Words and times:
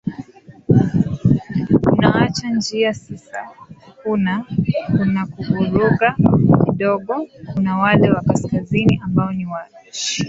unaacha 1.93 2.49
njia 2.49 2.93
sasa 2.93 3.49
kuna 4.03 4.45
kuna 4.97 5.25
vurugu 5.25 5.97
kidogo 6.65 7.27
kuna 7.53 7.77
wale 7.77 8.09
wa 8.11 8.21
kaskazini 8.21 8.99
ambao 9.05 9.31
ni 9.31 9.45
washia 9.45 9.79